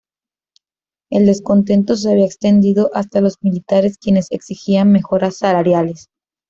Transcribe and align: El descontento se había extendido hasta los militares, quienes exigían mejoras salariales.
El 1.11 1.27
descontento 1.27 1.95
se 1.95 2.09
había 2.09 2.25
extendido 2.25 2.89
hasta 2.95 3.21
los 3.21 3.35
militares, 3.41 3.99
quienes 3.99 4.31
exigían 4.31 4.91
mejoras 4.91 5.37
salariales. 5.37 6.07